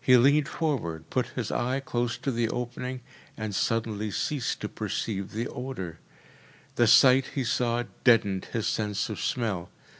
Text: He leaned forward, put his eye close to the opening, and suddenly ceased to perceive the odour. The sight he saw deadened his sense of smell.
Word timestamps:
He 0.00 0.16
leaned 0.16 0.48
forward, 0.48 1.10
put 1.10 1.28
his 1.36 1.52
eye 1.52 1.78
close 1.78 2.18
to 2.18 2.32
the 2.32 2.48
opening, 2.48 3.02
and 3.36 3.54
suddenly 3.54 4.10
ceased 4.10 4.58
to 4.62 4.68
perceive 4.68 5.30
the 5.30 5.46
odour. 5.46 6.00
The 6.74 6.88
sight 6.88 7.26
he 7.36 7.44
saw 7.44 7.84
deadened 8.02 8.46
his 8.46 8.66
sense 8.66 9.08
of 9.08 9.20
smell. 9.20 9.70